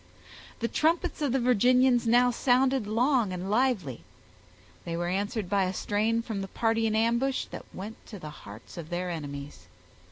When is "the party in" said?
6.41-6.95